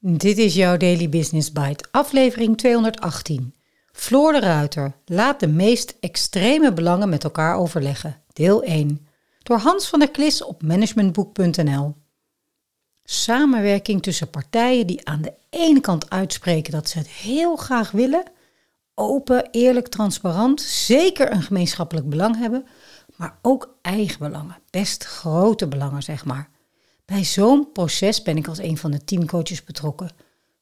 [0.00, 3.54] Dit is jouw Daily Business Bite, aflevering 218.
[3.92, 8.22] Floor de Ruiter, laat de meest extreme belangen met elkaar overleggen.
[8.32, 9.06] Deel 1.
[9.42, 11.94] Door Hans van der Klis op managementboek.nl.
[13.04, 18.22] Samenwerking tussen partijen die aan de ene kant uitspreken dat ze het heel graag willen,
[18.94, 22.66] open, eerlijk, transparant, zeker een gemeenschappelijk belang hebben,
[23.16, 26.50] maar ook eigen belangen, best grote belangen zeg maar.
[27.12, 30.10] Bij zo'n proces ben ik als een van de teamcoaches betrokken.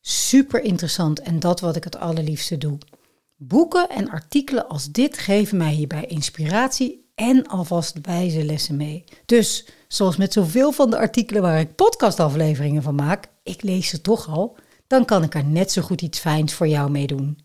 [0.01, 2.79] Super interessant en dat wat ik het allerliefste doe.
[3.37, 9.05] Boeken en artikelen als dit geven mij hierbij inspiratie en alvast wijze lessen mee.
[9.25, 14.01] Dus, zoals met zoveel van de artikelen waar ik podcastafleveringen van maak, ik lees ze
[14.01, 14.57] toch al,
[14.87, 17.39] dan kan ik er net zo goed iets fijns voor jou mee doen.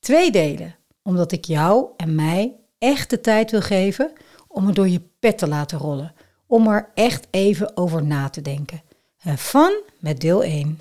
[0.00, 4.12] Twee delen, omdat ik jou en mij echt de tijd wil geven
[4.48, 6.14] om het door je pet te laten rollen
[6.52, 8.82] om er echt even over na te denken.
[9.38, 10.80] Fun met deel 1.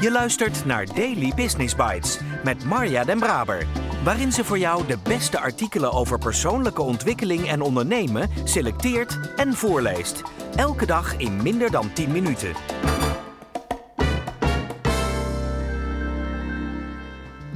[0.00, 3.66] Je luistert naar Daily Business Bites met Marja Den Braber,
[4.04, 10.22] waarin ze voor jou de beste artikelen over persoonlijke ontwikkeling en ondernemen selecteert en voorleest.
[10.56, 12.52] Elke dag in minder dan 10 minuten.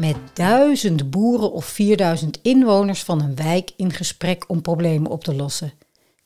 [0.03, 5.34] Met duizend boeren of 4000 inwoners van een wijk in gesprek om problemen op te
[5.34, 5.72] lossen.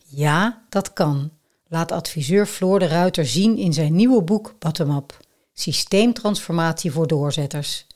[0.04, 1.30] Ja, dat kan.
[1.68, 5.16] Laat adviseur Floor de Ruiter zien in zijn nieuwe boek Bottom Up:
[5.52, 7.86] Systeemtransformatie voor doorzetters.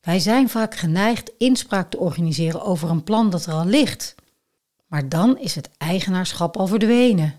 [0.00, 4.14] Wij zijn vaak geneigd inspraak te organiseren over een plan dat er al ligt.
[4.86, 7.34] Maar dan is het eigenaarschap al verdwenen.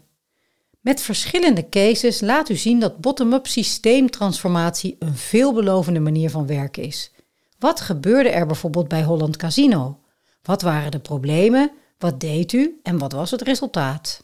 [0.80, 7.12] Met verschillende cases laat u zien dat bottom-up systeemtransformatie een veelbelovende manier van werken is.
[7.60, 10.00] Wat gebeurde er bijvoorbeeld bij Holland Casino?
[10.42, 11.72] Wat waren de problemen?
[11.98, 14.24] Wat deed u en wat was het resultaat?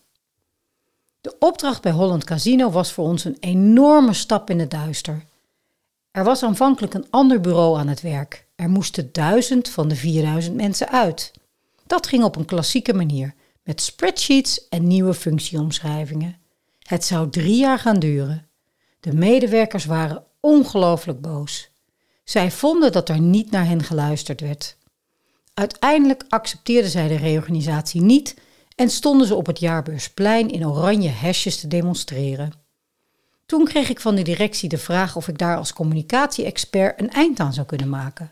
[1.21, 5.23] De opdracht bij Holland Casino was voor ons een enorme stap in het duister.
[6.11, 8.47] Er was aanvankelijk een ander bureau aan het werk.
[8.55, 11.31] Er moesten duizend van de 4000 mensen uit.
[11.85, 16.37] Dat ging op een klassieke manier, met spreadsheets en nieuwe functieomschrijvingen.
[16.79, 18.47] Het zou drie jaar gaan duren.
[18.99, 21.69] De medewerkers waren ongelooflijk boos.
[22.25, 24.77] Zij vonden dat er niet naar hen geluisterd werd.
[25.53, 28.35] Uiteindelijk accepteerden zij de reorganisatie niet
[28.75, 32.53] en stonden ze op het jaarbeursplein in oranje hesjes te demonstreren.
[33.45, 37.39] Toen kreeg ik van de directie de vraag of ik daar als communicatie-expert een eind
[37.39, 38.29] aan zou kunnen maken.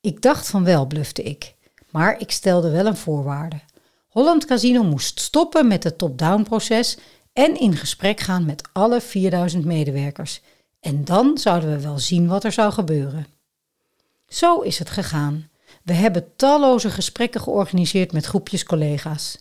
[0.00, 1.54] Ik dacht van wel, blufte ik,
[1.90, 3.60] maar ik stelde wel een voorwaarde.
[4.08, 6.98] Holland Casino moest stoppen met het top-down proces
[7.32, 10.40] en in gesprek gaan met alle 4000 medewerkers
[10.86, 13.26] en dan zouden we wel zien wat er zou gebeuren.
[14.28, 15.48] Zo is het gegaan.
[15.82, 19.38] We hebben talloze gesprekken georganiseerd met groepjes collega's.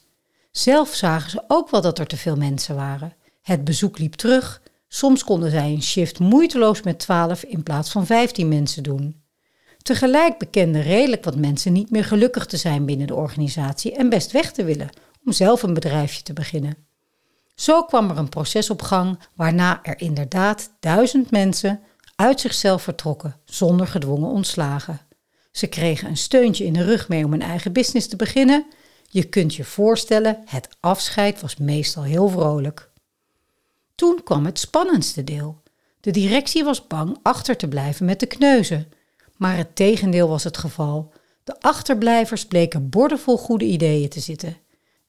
[0.51, 3.13] Zelf zagen ze ook wel dat er te veel mensen waren.
[3.41, 4.61] Het bezoek liep terug.
[4.88, 9.22] Soms konden zij een shift moeiteloos met 12 in plaats van 15 mensen doen.
[9.78, 14.31] Tegelijk bekenden redelijk wat mensen niet meer gelukkig te zijn binnen de organisatie en best
[14.31, 14.89] weg te willen
[15.25, 16.78] om zelf een bedrijfje te beginnen.
[17.55, 21.81] Zo kwam er een proces op gang waarna er inderdaad duizend mensen
[22.16, 24.99] uit zichzelf vertrokken zonder gedwongen ontslagen.
[25.51, 28.66] Ze kregen een steuntje in de rug mee om een eigen business te beginnen.
[29.09, 32.89] Je kunt je voorstellen, het afscheid was meestal heel vrolijk.
[33.95, 35.61] Toen kwam het spannendste deel.
[35.99, 38.91] De directie was bang achter te blijven met de kneuzen.
[39.37, 41.13] Maar het tegendeel was het geval.
[41.43, 44.57] De achterblijvers bleken bordevol goede ideeën te zitten.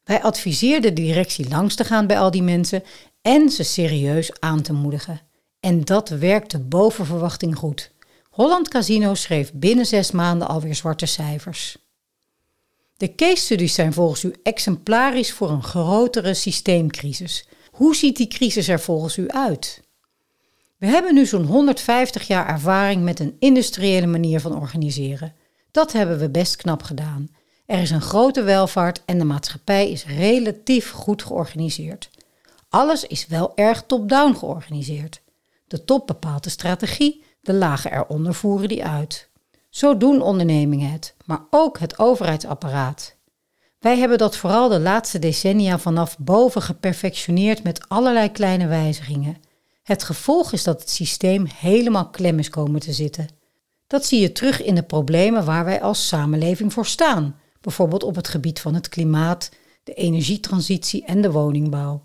[0.07, 2.83] Wij adviseerden de directie langs te gaan bij al die mensen
[3.23, 5.21] en ze serieus aan te moedigen.
[5.61, 7.91] En dat werkte boven verwachting goed.
[8.31, 11.77] Holland Casino schreef binnen zes maanden alweer zwarte cijfers.
[12.97, 17.49] De case studies zijn volgens u exemplarisch voor een grotere systeemcrisis.
[17.71, 19.83] Hoe ziet die crisis er volgens u uit?
[20.79, 25.35] We hebben nu zo'n 150 jaar ervaring met een industriële manier van organiseren.
[25.71, 27.36] Dat hebben we best knap gedaan.
[27.67, 32.11] Er is een grote welvaart en de maatschappij is relatief goed georganiseerd.
[32.69, 35.21] Alles is wel erg top-down georganiseerd.
[35.67, 39.29] De top bepaalt de strategie, de lagen eronder voeren die uit.
[39.71, 43.15] Zo doen ondernemingen het, maar ook het overheidsapparaat.
[43.79, 49.37] Wij hebben dat vooral de laatste decennia vanaf boven geperfectioneerd met allerlei kleine wijzigingen.
[49.83, 53.29] Het gevolg is dat het systeem helemaal klem is komen te zitten.
[53.87, 58.15] Dat zie je terug in de problemen waar wij als samenleving voor staan bijvoorbeeld op
[58.15, 59.51] het gebied van het klimaat,
[59.85, 62.05] de energietransitie en de woningbouw.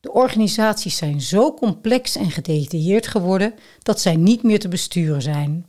[0.00, 5.66] De organisaties zijn zo complex en gedetailleerd geworden dat zij niet meer te besturen zijn.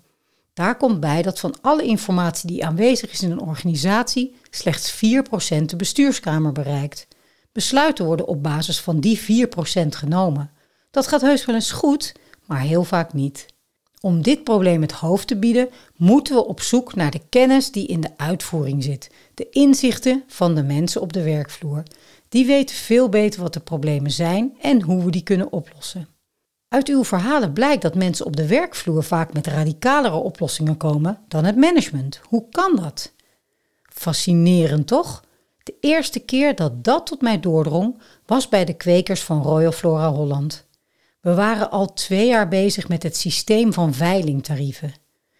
[0.53, 4.97] Daar komt bij dat van alle informatie die aanwezig is in een organisatie slechts 4%
[5.65, 7.07] de bestuurskamer bereikt.
[7.51, 10.51] Besluiten worden op basis van die 4% genomen.
[10.91, 12.13] Dat gaat heus wel eens goed,
[12.45, 13.45] maar heel vaak niet.
[14.01, 17.87] Om dit probleem het hoofd te bieden, moeten we op zoek naar de kennis die
[17.87, 21.83] in de uitvoering zit, de inzichten van de mensen op de werkvloer.
[22.29, 26.07] Die weten veel beter wat de problemen zijn en hoe we die kunnen oplossen.
[26.67, 31.43] Uit uw verhalen blijkt dat mensen op de werkvloer vaak met radicalere oplossingen komen dan
[31.43, 32.21] het management.
[32.23, 33.13] Hoe kan dat?
[33.83, 35.23] Fascinerend toch?
[35.63, 40.11] De eerste keer dat dat tot mij doordrong was bij de kwekers van Royal Flora
[40.11, 40.65] Holland.
[41.21, 44.93] We waren al twee jaar bezig met het systeem van veilingtarieven.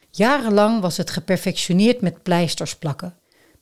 [0.10, 3.16] Jarenlang was het geperfectioneerd met pleisters plakken,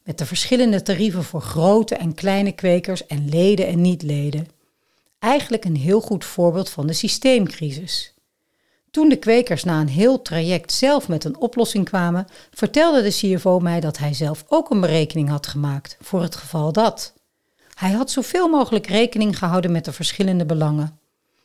[0.04, 4.48] met de verschillende tarieven voor grote en kleine kwekers en leden en niet-leden.
[5.19, 8.13] Eigenlijk een heel goed voorbeeld van de systeemcrisis.
[8.92, 13.60] Toen de kwekers na een heel traject zelf met een oplossing kwamen, vertelde de CFO
[13.60, 17.13] mij dat hij zelf ook een berekening had gemaakt voor het geval dat.
[17.74, 21.00] Hij had zoveel mogelijk rekening gehouden met de verschillende belangen.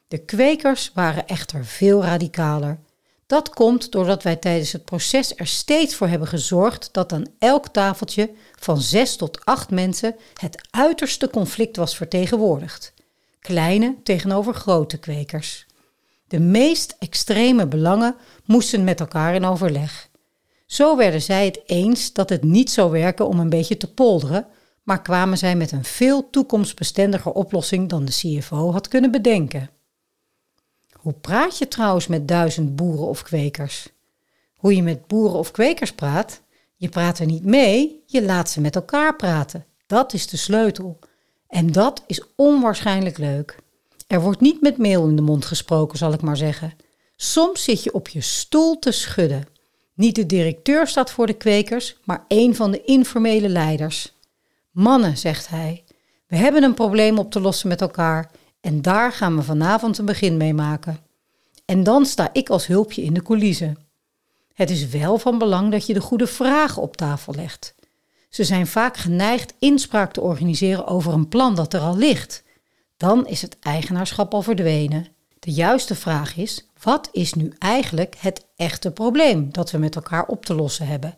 [0.09, 2.79] De kwekers waren echter veel radicaler.
[3.27, 7.69] Dat komt doordat wij tijdens het proces er steeds voor hebben gezorgd dat aan elk
[7.69, 12.93] tafeltje van zes tot acht mensen het uiterste conflict was vertegenwoordigd.
[13.41, 15.67] Kleine tegenover grote kwekers.
[16.29, 20.09] De meest extreme belangen moesten met elkaar in overleg.
[20.67, 24.47] Zo werden zij het eens dat het niet zou werken om een beetje te polderen,
[24.83, 29.71] maar kwamen zij met een veel toekomstbestendiger oplossing dan de CFO had kunnen bedenken.
[31.05, 33.89] Hoe praat je trouwens met duizend boeren of kwekers?
[34.57, 36.43] Hoe je met boeren of kwekers praat?
[36.77, 39.65] Je praat er niet mee, je laat ze met elkaar praten.
[39.87, 40.99] Dat is de sleutel.
[41.49, 43.59] En dat is onwaarschijnlijk leuk.
[44.07, 46.73] Er wordt niet met meel in de mond gesproken, zal ik maar zeggen.
[47.17, 49.47] Soms zit je op je stoel te schudden.
[49.95, 54.19] Niet de directeur staat voor de kwekers, maar een van de informele leiders.
[54.71, 55.85] Mannen, zegt hij,
[56.27, 58.31] we hebben een probleem op te lossen met elkaar
[58.65, 60.99] en daar gaan we vanavond een begin mee maken.
[61.65, 63.79] En dan sta ik als hulpje in de coulissen.
[64.55, 67.75] Het is wel van belang dat je de goede vragen op tafel legt.
[68.29, 72.43] Ze zijn vaak geneigd inspraak te organiseren over een plan dat er al ligt.
[72.97, 75.07] Dan is het eigenaarschap al verdwenen.
[75.39, 80.27] De juiste vraag is: wat is nu eigenlijk het echte probleem dat we met elkaar
[80.27, 81.17] op te lossen hebben?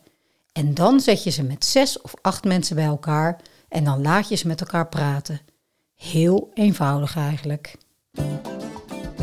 [0.52, 4.28] En dan zet je ze met zes of acht mensen bij elkaar en dan laat
[4.28, 5.40] je ze met elkaar praten.
[5.96, 7.76] Heel eenvoudig eigenlijk.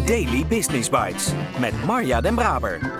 [0.05, 2.93] Daily Business Bites met Marja Den Braber.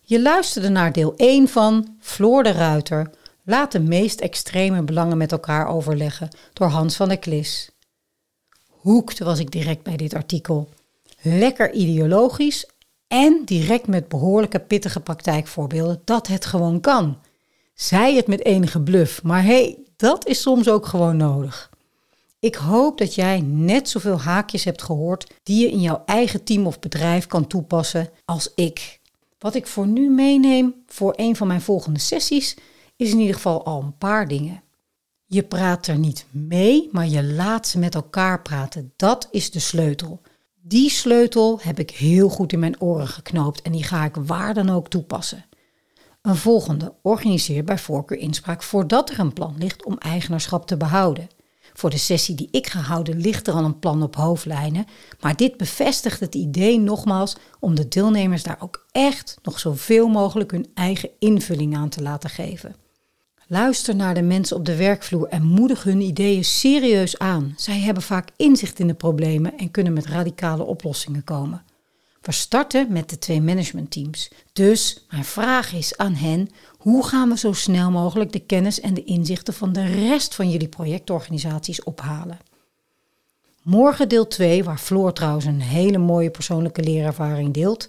[0.00, 3.10] Je luisterde naar deel 1 van Floor de Ruiter.
[3.44, 7.70] Laat de meest extreme belangen met elkaar overleggen door Hans van der Klis.
[8.68, 10.68] Hoekte was ik direct bij dit artikel.
[11.22, 12.70] Lekker ideologisch
[13.08, 17.18] en direct met behoorlijke pittige praktijkvoorbeelden dat het gewoon kan.
[17.74, 21.67] Zij het met enige bluf, maar hé, hey, dat is soms ook gewoon nodig.
[22.40, 26.66] Ik hoop dat jij net zoveel haakjes hebt gehoord die je in jouw eigen team
[26.66, 29.00] of bedrijf kan toepassen als ik.
[29.38, 32.56] Wat ik voor nu meeneem voor een van mijn volgende sessies
[32.96, 34.62] is in ieder geval al een paar dingen.
[35.26, 38.92] Je praat er niet mee, maar je laat ze met elkaar praten.
[38.96, 40.20] Dat is de sleutel.
[40.60, 44.54] Die sleutel heb ik heel goed in mijn oren geknoopt en die ga ik waar
[44.54, 45.44] dan ook toepassen.
[46.22, 51.28] Een volgende, organiseer bij voorkeur inspraak voordat er een plan ligt om eigenaarschap te behouden.
[51.78, 54.86] Voor de sessie die ik ga houden ligt er al een plan op hoofdlijnen,
[55.20, 60.50] maar dit bevestigt het idee nogmaals om de deelnemers daar ook echt nog zoveel mogelijk
[60.50, 62.76] hun eigen invulling aan te laten geven.
[63.46, 67.54] Luister naar de mensen op de werkvloer en moedig hun ideeën serieus aan.
[67.56, 71.62] Zij hebben vaak inzicht in de problemen en kunnen met radicale oplossingen komen.
[72.20, 74.30] We starten met de twee managementteams.
[74.52, 76.48] Dus mijn vraag is aan hen:
[76.88, 80.50] hoe gaan we zo snel mogelijk de kennis en de inzichten van de rest van
[80.50, 82.38] jullie projectorganisaties ophalen?
[83.62, 87.86] Morgen deel 2, waar Floor trouwens een hele mooie persoonlijke leerervaring deelt.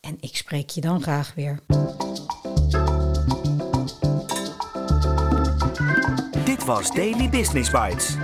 [0.00, 1.58] En ik spreek je dan graag weer.
[6.44, 8.16] Dit was Daily Business Bites.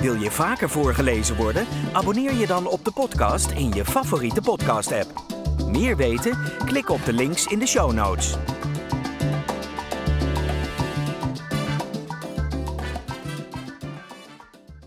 [0.00, 1.66] Wil je vaker voorgelezen worden?
[1.92, 5.24] Abonneer je dan op de podcast in je favoriete podcast-app.
[5.66, 6.38] Meer weten?
[6.64, 8.36] Klik op de links in de show notes.